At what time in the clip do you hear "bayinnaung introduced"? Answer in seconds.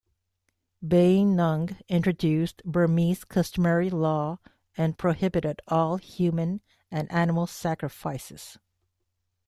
0.83-2.63